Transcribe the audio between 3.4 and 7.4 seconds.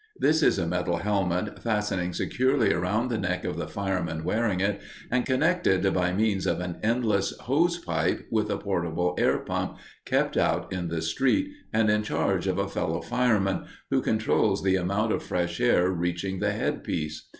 of the fireman wearing it, and connected by means of an endless